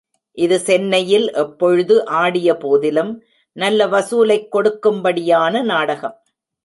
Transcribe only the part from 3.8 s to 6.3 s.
வசூலைக் கொடுக்கும்படியான நாடகம்.